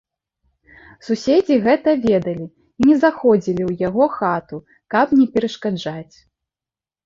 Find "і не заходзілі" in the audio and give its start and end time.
2.79-3.63